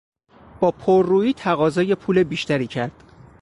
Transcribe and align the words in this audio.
با 0.59 0.71
پر 0.71 1.05
رویی 1.05 1.33
تقاضای 1.33 1.95
پول 1.95 2.23
بیشتری 2.23 2.67
کرد. 2.67 3.03